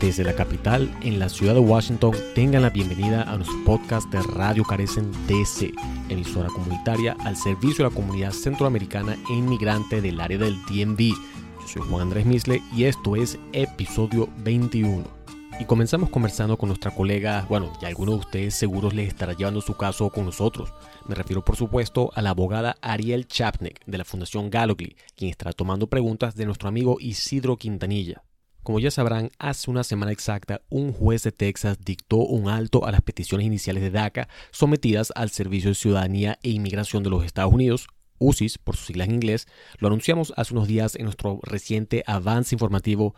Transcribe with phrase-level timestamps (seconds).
[0.00, 4.22] Desde la capital, en la ciudad de Washington, tengan la bienvenida a nuestro podcast de
[4.22, 5.72] Radio Carecen DC,
[6.08, 11.16] emisora comunitaria al servicio de la comunidad centroamericana e inmigrante del área del DMV.
[11.60, 15.02] Yo soy Juan Andrés Misle y esto es episodio 21.
[15.58, 19.60] Y comenzamos conversando con nuestra colega, bueno, ya algunos de ustedes seguros les estará llevando
[19.60, 20.72] su caso con nosotros.
[21.08, 25.52] Me refiero por supuesto a la abogada Ariel Chapnek de la Fundación Gallogly, quien estará
[25.52, 28.22] tomando preguntas de nuestro amigo Isidro Quintanilla.
[28.62, 32.92] Como ya sabrán, hace una semana exacta, un juez de Texas dictó un alto a
[32.92, 37.52] las peticiones iniciales de DACA sometidas al Servicio de Ciudadanía e Inmigración de los Estados
[37.52, 37.86] Unidos,
[38.18, 39.46] UCIS por sus siglas en inglés.
[39.78, 43.14] Lo anunciamos hace unos días en nuestro reciente avance informativo,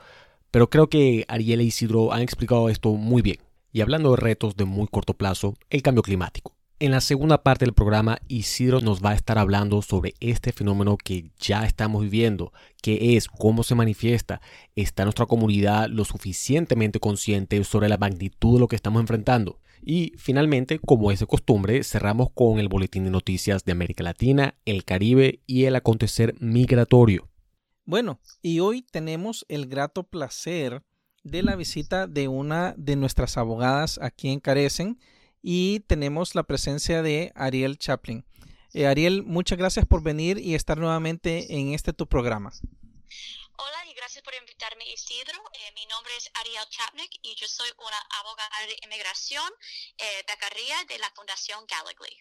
[0.51, 3.38] pero creo que Ariel e Isidro han explicado esto muy bien.
[3.73, 6.60] Y hablando de retos de muy corto plazo, el cambio climático.
[6.82, 10.96] En la segunda parte del programa, Isidro nos va a estar hablando sobre este fenómeno
[10.96, 14.40] que ya estamos viviendo, qué es, cómo se manifiesta,
[14.76, 19.60] está nuestra comunidad lo suficientemente consciente sobre la magnitud de lo que estamos enfrentando.
[19.82, 24.54] Y finalmente, como es de costumbre, cerramos con el boletín de noticias de América Latina,
[24.64, 27.28] el Caribe y el acontecer migratorio.
[27.84, 30.82] Bueno, y hoy tenemos el grato placer
[31.24, 34.98] de la visita de una de nuestras abogadas aquí en Carecen,
[35.43, 38.24] y tenemos la presencia de Ariel Chaplin.
[38.73, 42.52] Eh, Ariel, muchas gracias por venir y estar nuevamente en este tu programa.
[42.52, 45.38] Hola y gracias por invitarme, Isidro.
[45.52, 49.51] Eh, mi nombre es Ariel Chaplin y yo soy una abogada de inmigración
[49.99, 52.16] eh, becaria de la Fundación Gallagly.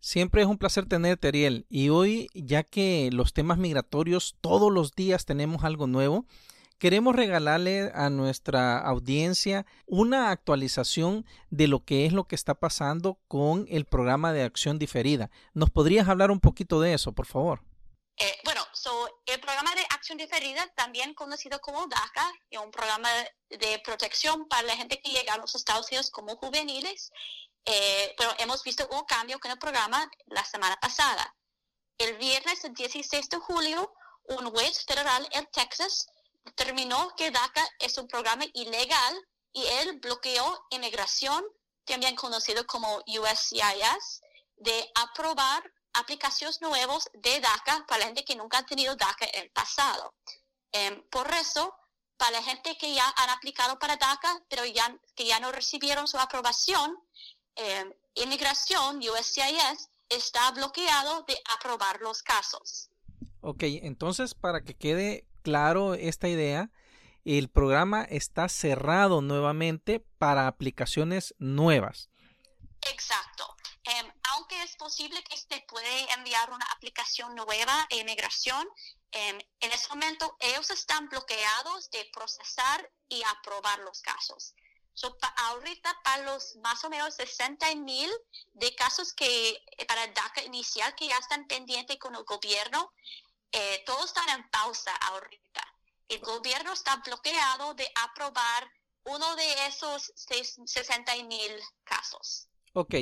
[0.00, 1.66] Siempre es un placer tenerte, Ariel.
[1.68, 6.26] Y hoy, ya que los temas migratorios todos los días tenemos algo nuevo,
[6.78, 13.18] queremos regalarle a nuestra audiencia una actualización de lo que es lo que está pasando
[13.28, 15.30] con el programa de acción diferida.
[15.52, 17.62] ¿Nos podrías hablar un poquito de eso, por favor?
[18.16, 18.64] Eh, bueno,
[19.26, 23.08] el programa de acción diferida, también conocido como DACA, es un programa
[23.48, 27.10] de protección para la gente que llega a los Estados Unidos como juveniles,
[27.64, 31.34] eh, pero hemos visto un cambio con el programa la semana pasada.
[31.98, 33.92] El viernes 16 de julio,
[34.24, 36.06] un juez federal en Texas
[36.44, 41.44] determinó que DACA es un programa ilegal y él bloqueó inmigración,
[41.84, 44.20] también conocido como USCIS,
[44.56, 45.62] de aprobar
[45.92, 50.14] aplicaciones nuevas de DACA para la gente que nunca ha tenido DACA en el pasado.
[50.72, 51.74] Em, por eso,
[52.16, 54.62] para la gente que ya han aplicado para DACA, pero
[55.14, 56.96] que ya no recibieron su aprobación,
[57.56, 57.84] eh,
[58.14, 62.90] inmigración, USCIS, está bloqueado de aprobar los casos.
[63.40, 66.70] Ok, entonces para que quede claro esta idea,
[67.24, 72.08] el programa está cerrado nuevamente para aplicaciones nuevas.
[72.90, 73.56] Exacto.
[73.84, 78.66] Em, aunque es posible que se puede enviar una aplicación nueva de inmigración,
[79.12, 84.54] em, en este momento ellos están bloqueados de procesar y aprobar los casos.
[85.48, 88.08] ahorita para los más o menos 60 mil
[88.52, 92.92] de casos que eh, para DACA inicial que ya están pendientes con el gobierno,
[93.54, 95.62] eh, todo está en pausa ahorita.
[96.08, 98.68] El gobierno está bloqueado de aprobar
[99.04, 101.52] uno de esos 60 mil
[101.84, 102.48] casos.
[102.72, 102.94] Ok,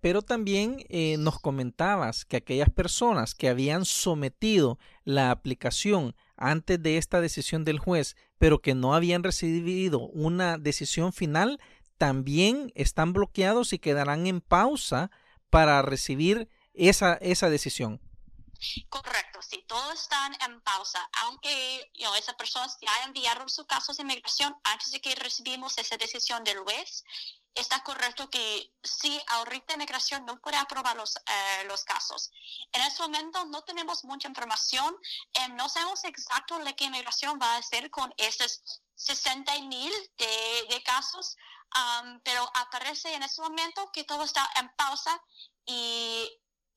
[0.00, 6.98] pero también eh, nos comentabas que aquellas personas que habían sometido la aplicación antes de
[6.98, 11.58] esta decisión del juez, pero que no habían recibido una decisión final,
[11.96, 15.10] también están bloqueados y quedarán en pausa
[15.48, 18.00] para recibir esa, esa decisión.
[18.88, 24.02] Correcto, sí, todos están en pausa, aunque you esas personas ya enviaron sus casos de
[24.02, 27.04] inmigración antes de que recibimos esa decisión del juez.
[27.54, 32.30] Está correcto que sí, ahorita inmigración no puede aprobar los, eh, los casos.
[32.72, 34.96] En este momento no tenemos mucha información,
[35.34, 38.60] eh, no sabemos exacto lo que inmigración va a hacer con estos
[38.96, 41.36] 60 mil de, de, casos,
[41.76, 45.22] um, pero aparece en este momento que todo está en pausa
[45.66, 46.28] y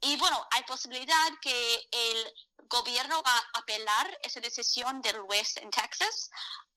[0.01, 2.33] y bueno, hay posibilidad que el
[2.67, 6.29] gobierno va a apelar esa decisión del juez en Texas.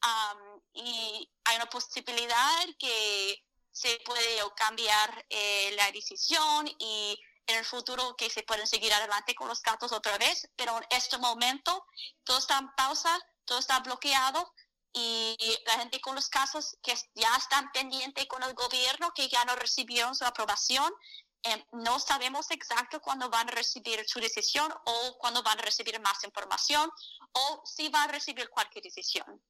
[0.03, 7.65] Um, y hay una posibilidad que se puede cambiar eh, la decisión y en el
[7.65, 11.85] futuro que se pueden seguir adelante con los casos otra vez, pero en este momento
[12.25, 14.53] todo está en pausa, todo está bloqueado
[14.93, 15.37] y
[15.67, 19.57] la gente con los casos que ya están pendientes con el gobierno, que ya no
[19.57, 20.93] recibieron su aprobación,
[21.43, 25.99] Em, no sabemos exacto cuándo van a recibir su decisión o cuándo van a recibir
[26.01, 26.91] más información
[27.33, 29.41] o si van a recibir cualquier decisión.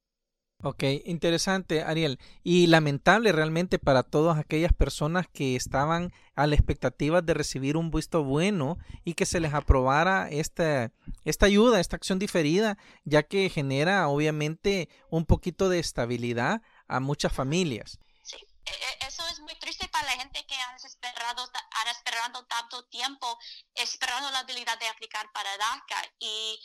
[0.63, 2.19] Ok, interesante, Ariel.
[2.43, 7.89] Y lamentable realmente para todas aquellas personas que estaban a la expectativa de recibir un
[7.89, 10.91] visto bueno y que se les aprobara esta,
[11.25, 17.33] esta ayuda, esta acción diferida, ya que genera obviamente un poquito de estabilidad a muchas
[17.33, 17.97] familias.
[18.21, 19.10] Sí, e, e,
[19.41, 23.37] muy triste para la gente que ha esperado, ha esperado tanto tiempo
[23.75, 26.13] esperando la habilidad de aplicar para DACA.
[26.19, 26.59] Y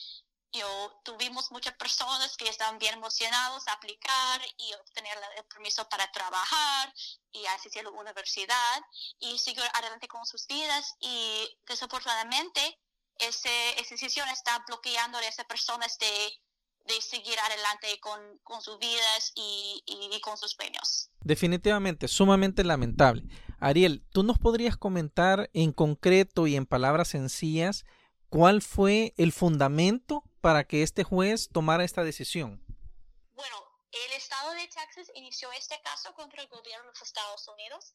[0.52, 6.10] yo, tuvimos muchas personas que estaban bien emocionados a aplicar y obtener el permiso para
[6.12, 6.92] trabajar
[7.32, 8.82] y asistir a la universidad
[9.18, 10.94] y seguir adelante con sus vidas.
[11.00, 12.80] Y desafortunadamente
[13.18, 16.40] ese, esa decisión está bloqueando a esas personas de,
[16.86, 21.10] de seguir adelante con, con sus vidas y, y, con sus sueños.
[21.20, 23.22] Definitivamente, sumamente lamentable.
[23.58, 27.84] Ariel, ¿tú nos podrías comentar en concreto y en palabras sencillas
[28.28, 32.62] cuál fue el fundamento para que este juez tomara esta decisión?
[33.34, 33.56] Bueno,
[33.92, 37.92] el estado de Texas inició este caso contra el gobierno de los Estados Unidos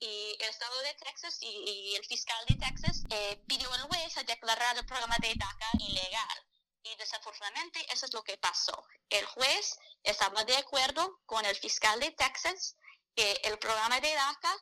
[0.00, 4.24] y el estado de Texas y, el fiscal de Texas eh, pidió al juez a
[4.24, 6.53] declarar el programa de DACA ilegal.
[6.84, 8.86] Y desafortunadamente eso es lo que pasó.
[9.08, 12.76] El juez estaba de acuerdo con el fiscal de Texas
[13.14, 14.54] que el programa de DACA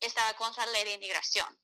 [0.00, 1.58] estaba contra la ley de inmigración.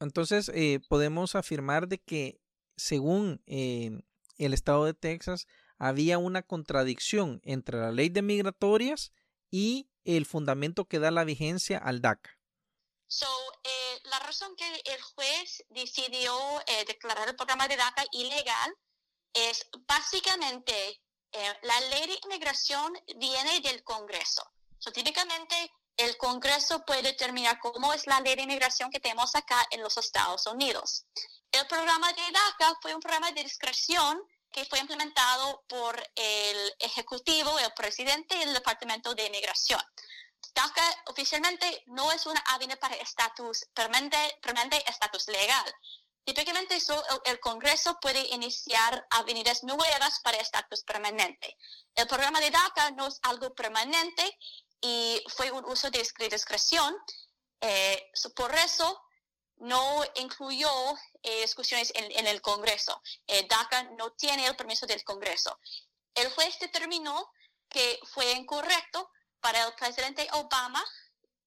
[0.00, 2.40] Entonces, eh, podemos afirmar de que
[2.76, 3.90] según eh,
[4.38, 5.46] el estado de Texas,
[5.78, 9.12] había una contradicción entre la ley de migratorias
[9.50, 12.38] y el fundamento que da la vigencia al DACA.
[13.08, 13.26] So,
[13.64, 16.34] eh, la razón que el juez decidió
[16.66, 18.76] eh, declarar el programa de DACA ilegal
[19.32, 21.02] es básicamente
[21.32, 24.42] eh, la ley de inmigración viene del Congreso.
[24.78, 29.66] So, típicamente el Congreso puede determinar cómo es la ley de inmigración que tenemos acá
[29.70, 31.06] en los Estados Unidos.
[31.50, 34.20] El programa de DACA fue un programa de discreción
[34.52, 39.80] que fue implementado por el Ejecutivo, el presidente y el Departamento de Inmigración.
[40.54, 45.74] DACA oficialmente no es una avenida para estatus permanente, permanente estatus legal.
[46.26, 51.56] Típicamente solo el Congreso puede iniciar avenidas nuevas para estatus permanente.
[51.94, 54.36] El programa de DACA no es algo permanente
[54.80, 56.96] y fue un uso de discreción.
[57.60, 59.00] Eh, por eso
[59.58, 60.68] no incluyó
[61.22, 63.00] eh, discusiones en, el Congreso.
[63.28, 65.56] Eh, DACA no tiene el permiso del Congreso.
[66.12, 67.30] El juez determinó
[67.68, 70.84] que fue incorrecto para el presidente Obama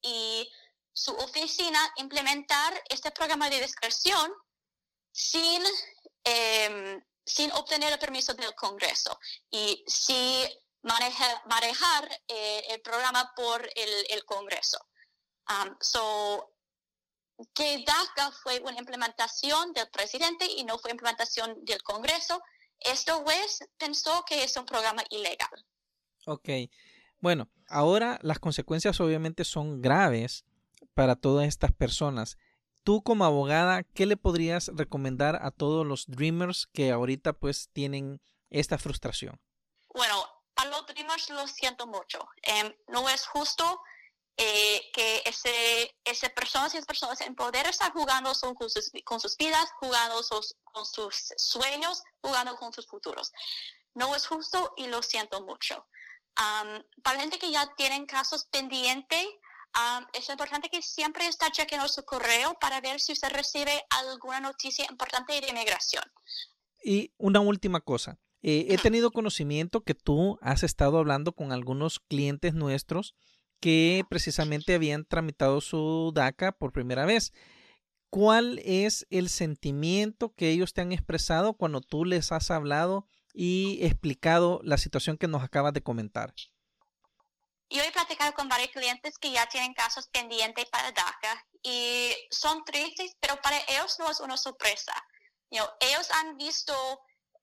[0.02, 0.50] y
[0.94, 4.34] su oficina implementar este programa de discreción
[5.20, 5.62] sin,
[6.24, 9.20] em, sin obtener el permiso del Congreso
[9.52, 10.48] y sin
[10.82, 14.80] manejar eh, el programa por el, el Congreso.
[15.50, 16.54] Um, so,
[17.54, 22.42] que DACA fue una implementación del presidente y no fue implementación del Congreso.
[22.80, 25.66] Esto juez pensó que es un programa ilegal.
[26.28, 26.50] Ok,
[27.20, 30.46] bueno, ahora las consecuencias obviamente son graves
[30.94, 32.38] para todas estas personas.
[32.84, 38.22] Tú como abogada, ¿qué le podrías recomendar a todos los dreamers que ahorita pues tienen
[38.50, 39.40] esta frustración?
[39.94, 42.28] Bueno, a los dreamers lo siento mucho.
[42.42, 43.82] Em, no es justo
[44.38, 49.20] eh, que ese, ese personas y personas en poder estar jugando son con, sus, con
[49.20, 50.22] sus vidas, jugando
[50.64, 53.34] con sus sueños, jugando con sus futuros.
[53.94, 55.86] No es justo y lo siento mucho.
[56.36, 59.26] para la gente que ya tienen casos pendientes,
[60.14, 64.86] es importante que siempre está chequeando su correo para ver si usted recibe alguna noticia
[64.90, 66.04] importante de inmigración.
[66.84, 68.20] Y una última cosa.
[68.42, 73.16] Eh, he tenido conocimiento que tú has estado hablando con algunos clientes nuestros
[73.60, 77.34] que precisamente habían tramitado su DACA por primera vez.
[78.10, 83.80] ¿Cuál es el sentimiento que ellos te han expresado cuando tú les has hablado y
[83.82, 86.34] explicado la situación que nos acabas de comentar?
[87.72, 92.64] Yo he platicado con varios clientes que ya tienen casos pendientes para DACA y son
[92.66, 94.94] tristes, pero para ellos no es una sorpresa.
[95.50, 97.02] ellos han visto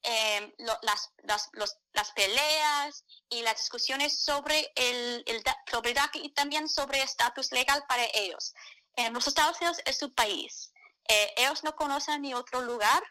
[0.08, 1.50] Em, las, las,
[1.92, 7.84] las, peleas y las discusiones sobre el, el sobre DACA y también sobre estatus legal
[7.88, 8.54] para ellos.
[8.94, 10.72] En los Estados Unidos es su país.
[11.08, 13.02] Eh, ellos no conocen ni otro lugar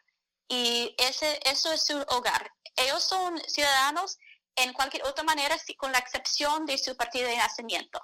[0.48, 2.50] y ese, eso es su hogar.
[2.78, 4.18] Ellos son ciudadanos
[4.56, 8.00] en cualquier otra manera, con la excepción de su partido de nacimiento.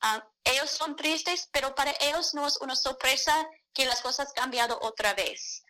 [0.00, 4.34] Ah, ellos son tristes, pero para ellos no es una sorpresa que las cosas han
[4.34, 5.64] cambiado otra vez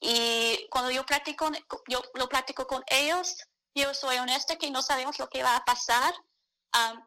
[0.00, 1.50] y cuando yo platico,
[1.88, 3.36] yo lo platico con ellos,
[3.74, 6.14] yo soy honesta que no sabemos lo que va a pasar,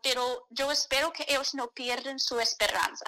[0.04, 3.06] pero yo espero que ellos no pierdan su esperanza.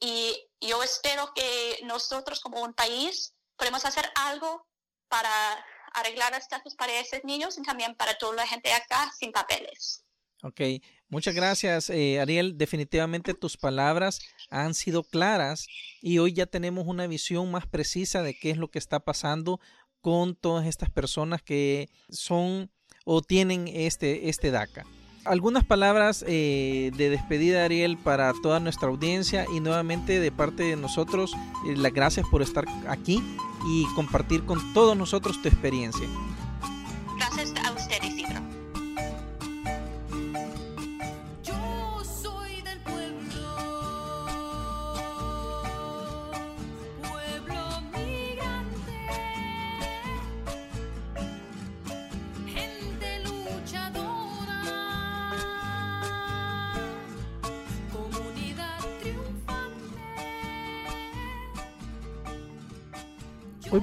[0.00, 4.66] y yo espero que nosotros como un país podemos hacer algo
[5.08, 5.64] para
[5.94, 10.04] arreglar estatus para esos niños y también para toda la gente acá sin papeles.
[10.42, 10.60] Ok,
[11.08, 12.56] muchas gracias eh, Ariel.
[12.56, 15.66] Definitivamente tus palabras han sido claras
[16.00, 19.58] y hoy ya tenemos una visión más precisa de qué es lo que está pasando
[20.00, 22.70] con todas estas personas que son
[23.04, 24.84] o tienen este, este DACA.
[25.24, 30.76] algunas palabras eh, de despedida, Ariel, para toda nuestra audiencia y nuevamente de parte de
[30.76, 31.32] nosotros,
[31.66, 33.20] eh, las gracias por estar aquí
[33.66, 36.06] y compartir con todos nosotros tu experiencia.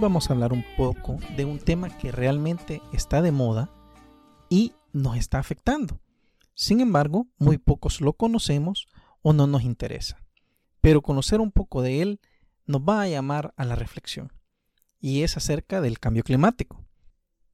[0.05, 3.71] Vamos a hablar un poco de un tema que realmente está de moda
[4.51, 5.99] y nos está afectando.
[6.53, 8.85] Sin embargo, muy pocos lo conocemos
[9.23, 10.21] o no nos interesa.
[10.79, 12.19] Pero conocer un poco de él
[12.67, 14.31] nos va a llamar a la reflexión.
[14.99, 16.85] Y es acerca del cambio climático.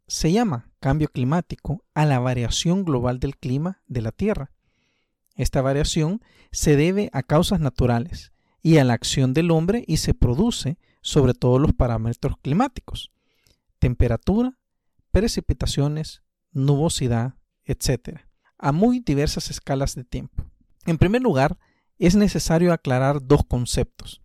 [0.08, 4.52] Se llama cambio climático a la variación global del clima de la Tierra.
[5.38, 10.14] Esta variación se debe a causas naturales y a la acción del hombre y se
[10.14, 13.12] produce sobre todos los parámetros climáticos,
[13.80, 14.58] temperatura,
[15.12, 18.20] precipitaciones, nubosidad, etc.,
[18.58, 20.46] a muy diversas escalas de tiempo.
[20.86, 21.58] En primer lugar,
[21.98, 24.22] es necesario aclarar dos conceptos,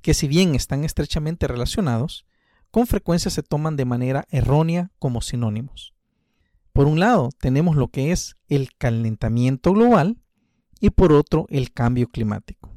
[0.00, 2.26] que si bien están estrechamente relacionados,
[2.70, 5.94] con frecuencia se toman de manera errónea como sinónimos.
[6.72, 10.18] Por un lado, tenemos lo que es el calentamiento global
[10.80, 12.70] y por otro, el cambio climático.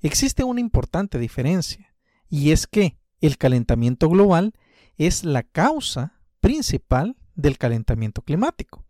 [0.00, 1.87] Existe una importante diferencia,
[2.28, 4.54] y es que el calentamiento global
[4.96, 8.84] es la causa principal del calentamiento climático,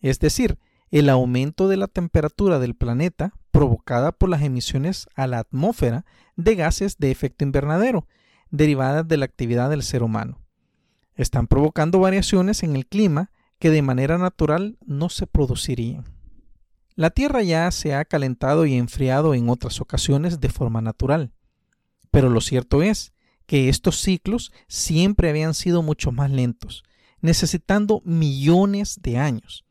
[0.00, 0.58] es decir,
[0.90, 6.04] el aumento de la temperatura del planeta provocada por las emisiones a la atmósfera
[6.36, 8.06] de gases de efecto invernadero
[8.50, 10.38] derivadas de la actividad del ser humano.
[11.14, 16.04] Están provocando variaciones en el clima que de manera natural no se producirían.
[16.94, 21.32] La Tierra ya se ha calentado y enfriado en otras ocasiones de forma natural,
[22.12, 23.12] pero lo cierto es
[23.46, 26.84] que estos ciclos siempre habían sido mucho más lentos,
[27.20, 29.64] necesitando millones de años,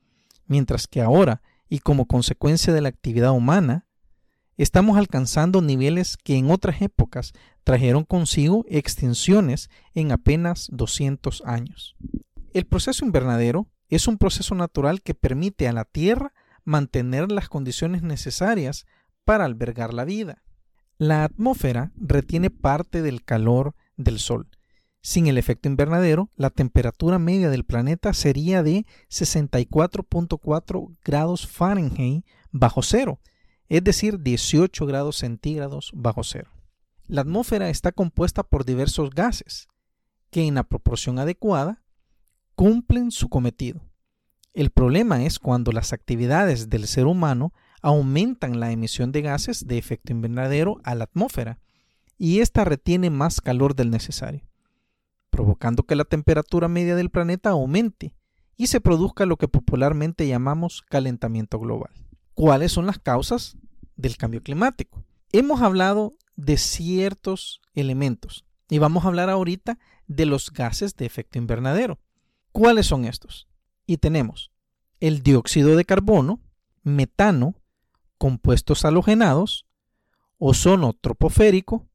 [0.48, 3.86] mientras que ahora, y como consecuencia de la actividad humana,
[4.58, 7.32] estamos alcanzando niveles que en otras épocas
[7.64, 11.96] trajeron consigo extinciones en apenas 200 años.
[12.54, 16.34] El proceso invernadero es un proceso natural que permite a la Tierra
[16.64, 18.86] mantener las condiciones necesarias
[19.26, 20.42] para albergar la vida.
[21.02, 24.52] La atmósfera retiene parte del calor del Sol.
[25.02, 32.84] Sin el efecto invernadero, la temperatura media del planeta sería de 64.4 grados Fahrenheit bajo
[32.84, 33.20] cero,
[33.68, 36.52] es decir, 18 grados centígrados bajo cero.
[37.08, 39.70] La atmósfera está compuesta por diversos gases
[40.30, 41.82] que en la proporción adecuada
[42.54, 43.82] cumplen su cometido.
[44.54, 49.78] El problema es cuando las actividades del ser humano aumentan la emisión de gases de
[49.78, 51.60] efecto invernadero a la atmósfera
[52.18, 54.48] y ésta retiene más calor del necesario,
[55.30, 58.14] provocando que la temperatura media del planeta aumente
[58.56, 61.92] y se produzca lo que popularmente llamamos calentamiento global.
[62.36, 63.58] ¿Cuáles son las causas
[63.96, 65.04] del cambio climático?
[65.32, 71.38] Hemos hablado de ciertos elementos y vamos a hablar ahorita de los gases de efecto
[71.38, 72.00] invernadero.
[72.52, 73.48] ¿Cuáles son estos?
[73.88, 74.52] Y tenemos
[75.00, 76.40] el dióxido de carbono,
[76.84, 77.56] metano,
[78.22, 79.66] compuestos halogenados,
[80.38, 81.90] ozono troposférico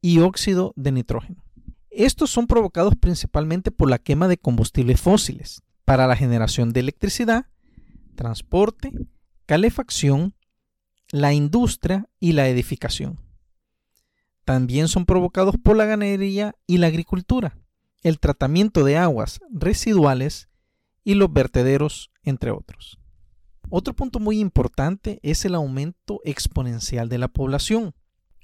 [0.00, 1.44] y óxido de nitrógeno.
[1.88, 7.46] Estos son provocados principalmente por la quema de combustibles fósiles para la generación de electricidad,
[8.16, 8.90] transporte,
[9.46, 10.34] calefacción,
[11.12, 13.20] la industria y la edificación.
[14.44, 17.56] También son provocados por la ganadería y la agricultura,
[18.02, 20.48] el tratamiento de aguas residuales
[21.04, 22.98] y los vertederos, entre otros.
[23.74, 27.94] Otro punto muy importante es el aumento exponencial de la población.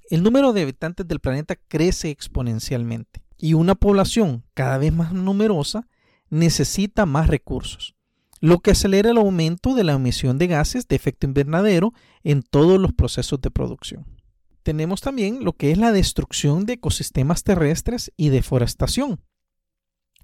[0.09, 5.87] El número de habitantes del planeta crece exponencialmente y una población cada vez más numerosa
[6.31, 7.95] necesita más recursos,
[8.41, 11.93] lo que acelera el aumento de la emisión de gases de efecto invernadero
[12.25, 14.07] en todos los procesos de producción.
[14.63, 19.21] Tenemos también lo que es la destrucción de ecosistemas terrestres y deforestación.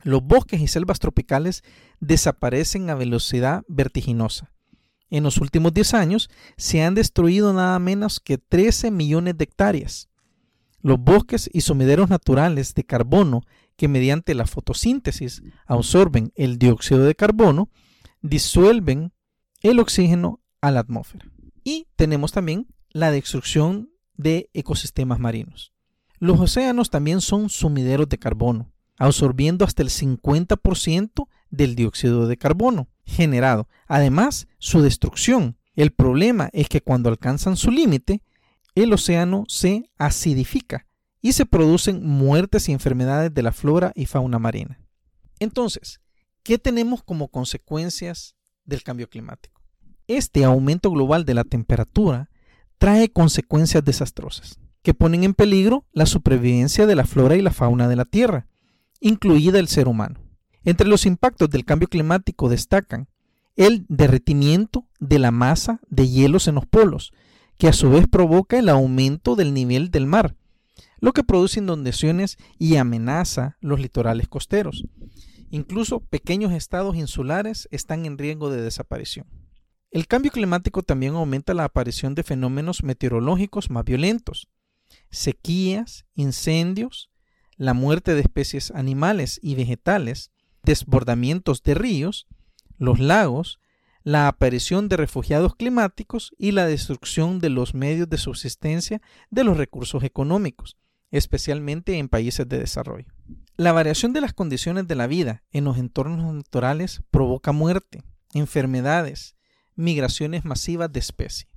[0.03, 1.63] Los bosques y selvas tropicales
[2.01, 4.54] desaparecen a velocidad vertiginosa
[5.17, 10.09] en los últimos 10 años se han destruido nada menos que 13 millones de hectáreas.
[10.81, 13.43] Los bosques y sumideros naturales de carbono
[13.77, 17.71] que mediante la fotosíntesis absorben el dióxido de carbono
[18.23, 19.13] disuelven
[19.63, 21.31] el oxígeno a la atmósfera.
[21.63, 25.73] Y tenemos también la destrucción de ecosistemas marinos.
[26.19, 32.89] Los océanos también son sumideros de carbono, absorbiendo hasta el 50% del dióxido de carbono
[33.05, 33.69] generado.
[33.87, 35.57] Además, su destrucción.
[35.75, 38.23] El problema es que cuando alcanzan su límite,
[38.75, 40.87] el océano se acidifica
[41.21, 44.81] y se producen muertes y enfermedades de la flora y fauna marina.
[45.39, 46.01] Entonces,
[46.43, 49.63] ¿qué tenemos como consecuencias del cambio climático?
[50.07, 52.31] Este aumento global de la temperatura
[52.79, 57.89] trae consecuencias desastrosas que ponen en peligro la supervivencia de la flora y la fauna
[57.89, 58.47] de la Tierra,
[59.01, 60.21] incluida el ser humano.
[60.65, 63.09] Entre los impactos del cambio climático destacan
[63.57, 67.13] el derretimiento de la masa de hielos en los polos,
[67.59, 70.35] que a su vez provoca el aumento del nivel del mar,
[71.01, 74.85] lo que produce inundaciones y amenaza los litorales costeros.
[75.51, 79.27] Incluso pequeños estados insulares están en riesgo de desaparición.
[79.91, 84.49] El cambio climático también aumenta la aparición de fenómenos meteorológicos más violentos,
[85.11, 87.11] sequías, incendios,
[87.57, 90.33] la muerte de especies animales y vegetales,
[90.65, 92.27] desbordamientos de ríos,
[92.79, 93.61] los lagos,
[94.03, 99.57] la aparición de refugiados climáticos y la destrucción de los medios de subsistencia de los
[99.57, 100.77] recursos económicos,
[101.11, 103.07] especialmente en países de desarrollo.
[103.57, 108.03] La variación de las condiciones de la vida en los entornos naturales provoca muerte,
[108.35, 109.37] enfermedades,
[109.77, 111.49] migraciones masivas de especies.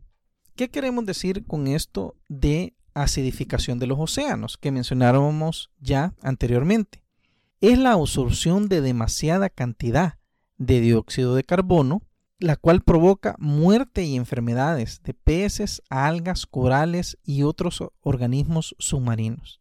[0.56, 7.04] ¿Qué queremos decir con esto de acidificación de los océanos que mencionábamos ya anteriormente?
[7.60, 10.20] Es la absorción de demasiada cantidad
[10.60, 12.04] de dióxido de carbono,
[12.38, 19.60] la cual provoca muerte y enfermedades de peces, algas, corales y otros organismos submarinos.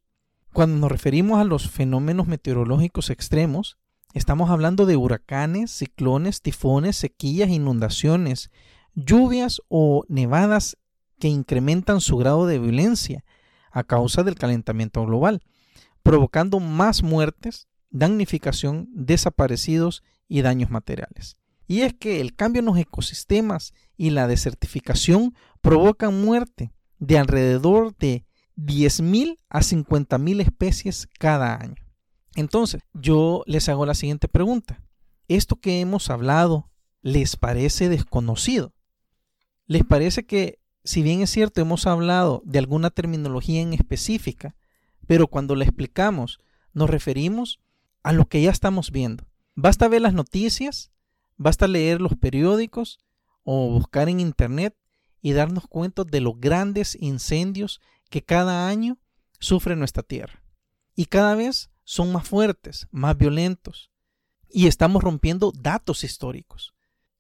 [0.53, 3.79] Cuando nos referimos a los fenómenos meteorológicos extremos,
[4.13, 8.51] estamos hablando de huracanes, ciclones, tifones, sequías, inundaciones,
[8.95, 10.77] lluvias o nevadas
[11.19, 13.25] que incrementan su grado de violencia
[13.71, 15.43] a causa del calentamiento global,
[16.03, 21.37] provocando más muertes, damnificación, desaparecidos y daños materiales.
[21.67, 27.97] Y es que el cambio en los ecosistemas y la desertificación provocan muerte de alrededor
[27.97, 28.25] de
[28.57, 31.77] 10.000 a 50.000 especies cada año.
[32.37, 34.83] Entonces, yo les hago la siguiente pregunta.
[35.29, 36.71] ¿Esto que hemos hablado
[37.03, 38.75] les parece desconocido?
[39.67, 44.55] ¿Les parece que, si bien es cierto, hemos hablado de alguna terminología en específica,
[45.07, 46.39] pero cuando la explicamos
[46.73, 47.59] nos referimos
[48.07, 49.27] a lo que ya estamos viendo?
[49.57, 50.93] Basta ver las noticias,
[51.37, 53.01] basta leer los periódicos
[53.43, 54.77] o buscar en internet
[55.21, 58.99] y darnos cuenta de los grandes incendios que cada año
[59.41, 60.41] sufre nuestra tierra.
[60.95, 63.91] Y cada vez son más fuertes, más violentos.
[64.49, 66.75] Y estamos rompiendo datos históricos.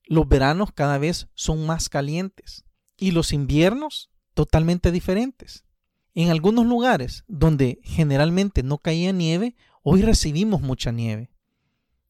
[0.04, 2.64] Los veranos cada vez son más calientes
[2.96, 5.64] y los inviernos totalmente diferentes.
[6.14, 9.56] En algunos lugares donde generalmente no caía nieve,
[9.88, 11.30] hoy recibimos mucha nieve.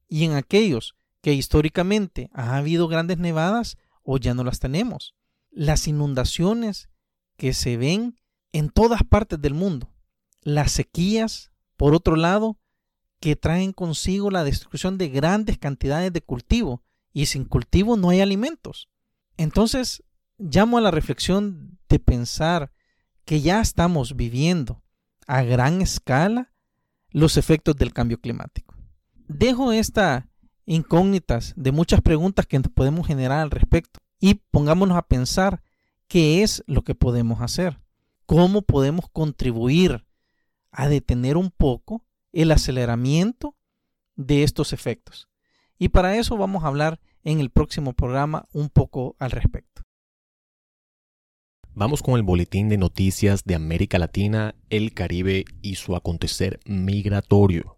[0.08, 5.14] Y en aquellos que históricamente ha habido grandes nevadas, hoy ya no las tenemos.
[5.50, 6.88] Las inundaciones
[7.36, 8.18] que se ven
[8.52, 9.92] en todas partes del mundo.
[10.40, 12.56] Las sequías, por otro lado,
[13.20, 16.82] que traen consigo la destrucción de grandes cantidades de cultivo.
[17.12, 18.88] Y sin cultivo no hay alimentos.
[19.36, 20.02] Entonces,
[20.38, 22.72] llamo a la reflexión de pensar
[23.26, 24.82] que ya estamos viviendo
[25.26, 26.54] a gran escala
[27.16, 28.74] los efectos del cambio climático.
[29.26, 30.26] Dejo estas
[30.66, 35.62] incógnitas de muchas preguntas que podemos generar al respecto y pongámonos a pensar
[36.08, 37.80] qué es lo que podemos hacer,
[38.26, 40.04] cómo podemos contribuir
[40.70, 43.56] a detener un poco el aceleramiento
[44.16, 45.30] de estos efectos.
[45.78, 49.85] Y para eso vamos a hablar en el próximo programa un poco al respecto.
[51.78, 57.76] Vamos con el boletín de noticias de América Latina, el Caribe y su acontecer migratorio.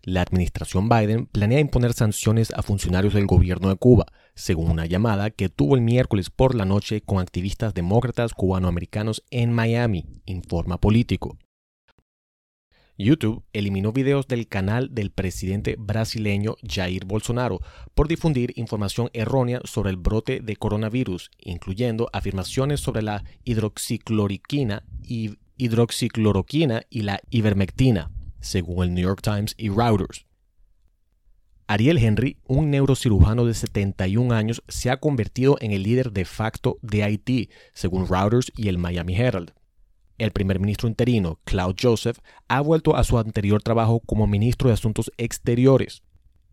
[0.00, 5.28] La administración Biden planea imponer sanciones a funcionarios del gobierno de Cuba, según una llamada
[5.28, 11.36] que tuvo el miércoles por la noche con activistas demócratas cubanoamericanos en Miami, informa político.
[12.98, 17.60] YouTube eliminó videos del canal del presidente brasileño Jair Bolsonaro
[17.94, 25.36] por difundir información errónea sobre el brote de coronavirus, incluyendo afirmaciones sobre la hidroxicloroquina y
[25.58, 30.26] hidroxicloroquina y la ivermectina, según el New York Times y Reuters.
[31.68, 36.78] Ariel Henry, un neurocirujano de 71 años, se ha convertido en el líder de facto
[36.80, 39.52] de Haití, según Reuters y el Miami Herald.
[40.18, 44.74] El primer ministro interino, Claude Joseph, ha vuelto a su anterior trabajo como ministro de
[44.74, 46.02] Asuntos Exteriores.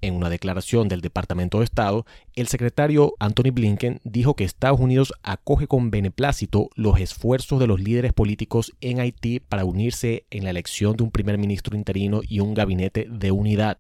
[0.02, 5.14] En una declaración del Departamento de Estado, el secretario Anthony Blinken dijo que Estados Unidos
[5.24, 10.50] acoge con beneplácito los esfuerzos de los líderes políticos en Haití para unirse en la
[10.50, 13.78] elección de un primer ministro interino y un gabinete de unidad.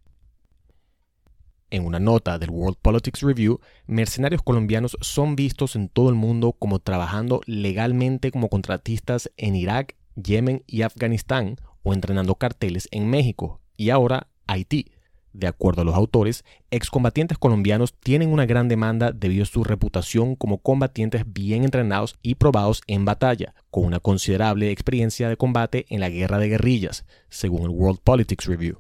[1.73, 6.51] En una nota del World Politics Review, mercenarios colombianos son vistos en todo el mundo
[6.51, 13.59] como trabajando legalmente como contratistas en Irak, Yemen y Afganistán o entrenando carteles en México
[13.75, 14.91] y ahora Haití.
[15.31, 20.35] De acuerdo a los autores, excombatientes colombianos tienen una gran demanda debido a su reputación
[20.35, 26.01] como combatientes bien entrenados y probados en batalla, con una considerable experiencia de combate en
[26.01, 28.77] la guerra de guerrillas, según el World Politics Review.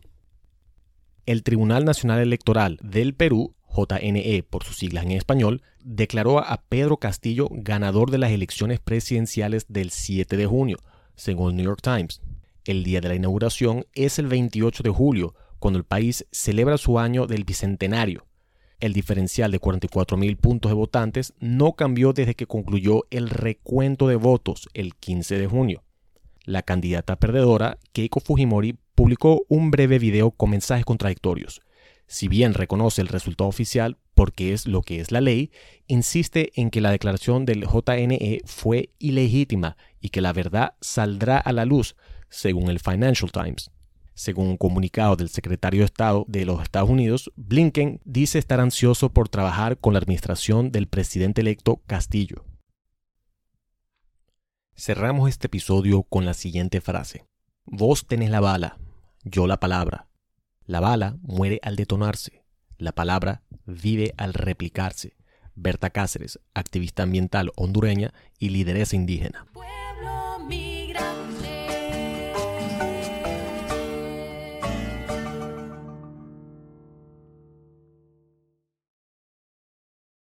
[1.25, 6.97] El Tribunal Nacional Electoral del Perú, JNE por sus siglas en español, declaró a Pedro
[6.97, 10.79] Castillo ganador de las elecciones presidenciales del 7 de junio,
[11.15, 12.21] según el New York Times.
[12.65, 16.99] El día de la inauguración es el 28 de julio, cuando el país celebra su
[16.99, 18.25] año del bicentenario.
[18.81, 24.17] El diferencial de 44.000 puntos de votantes no cambió desde que concluyó el recuento de
[24.17, 25.82] votos el 15 de junio.
[26.45, 31.61] La candidata perdedora, Keiko Fujimori, publicó un breve video con mensajes contradictorios.
[32.05, 35.51] Si bien reconoce el resultado oficial porque es lo que es la ley,
[35.87, 41.53] insiste en que la declaración del JNE fue ilegítima y que la verdad saldrá a
[41.53, 41.95] la luz,
[42.29, 43.71] según el Financial Times.
[44.13, 49.11] Según un comunicado del secretario de Estado de los Estados Unidos, Blinken dice estar ansioso
[49.11, 52.43] por trabajar con la administración del presidente electo Castillo.
[54.75, 57.25] Cerramos este episodio con la siguiente frase.
[57.63, 58.79] Vos tenés la bala,
[59.23, 60.07] yo la palabra.
[60.65, 62.43] La bala muere al detonarse,
[62.79, 65.15] la palabra vive al replicarse.
[65.55, 69.45] Berta Cáceres, activista ambiental hondureña y lideresa indígena.